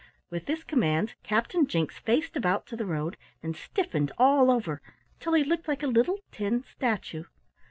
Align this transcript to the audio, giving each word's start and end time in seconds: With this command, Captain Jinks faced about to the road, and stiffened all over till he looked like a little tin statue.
With 0.31 0.47
this 0.47 0.63
command, 0.63 1.13
Captain 1.21 1.67
Jinks 1.67 1.99
faced 1.99 2.35
about 2.35 2.65
to 2.65 2.75
the 2.75 2.87
road, 2.87 3.17
and 3.43 3.55
stiffened 3.55 4.11
all 4.17 4.49
over 4.49 4.81
till 5.19 5.33
he 5.33 5.43
looked 5.43 5.67
like 5.67 5.83
a 5.83 5.85
little 5.85 6.17
tin 6.31 6.63
statue. 6.63 7.25